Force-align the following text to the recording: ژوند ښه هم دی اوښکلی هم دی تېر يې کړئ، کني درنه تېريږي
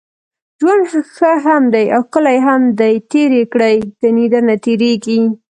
ژوند 0.59 0.83
ښه 1.15 1.31
هم 1.45 1.63
دی 1.73 1.85
اوښکلی 1.95 2.37
هم 2.47 2.61
دی 2.79 2.93
تېر 3.11 3.29
يې 3.37 3.43
کړئ، 3.53 3.75
کني 3.99 4.25
درنه 4.31 4.55
تېريږي 4.65 5.19